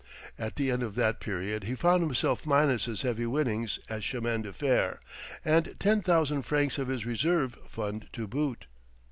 At 0.39 0.55
the 0.55 0.71
end 0.71 0.81
of 0.81 0.95
that 0.95 1.19
period 1.19 1.65
he 1.65 1.75
found 1.75 2.01
himself 2.01 2.43
minus 2.43 2.85
his 2.85 3.03
heavy 3.03 3.27
winnings 3.27 3.77
at 3.87 4.01
chemin 4.01 4.41
de 4.41 4.51
fer 4.51 4.99
and 5.45 5.75
ten 5.79 6.01
thousand 6.01 6.41
francs 6.41 6.79
of 6.79 6.87
his 6.87 7.05
reserve 7.05 7.55
fund 7.67 8.07
to 8.13 8.27
boot. 8.27 8.65